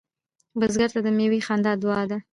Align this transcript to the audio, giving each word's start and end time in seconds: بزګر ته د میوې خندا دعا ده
بزګر 0.59 0.89
ته 0.95 0.99
د 1.03 1.07
میوې 1.17 1.39
خندا 1.47 1.73
دعا 1.83 2.01
ده 2.09 2.17